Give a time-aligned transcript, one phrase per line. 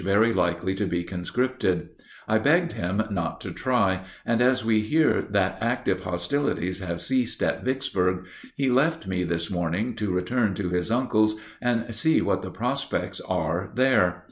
[0.03, 1.87] very likely to be conscripted.
[2.27, 7.43] I begged him not to try; and as we hear that active hostilities have ceased
[7.43, 8.25] at Vicksburg,
[8.55, 13.21] he left me this morning to return to his uncle's and see what the prospects
[13.27, 14.19] are there.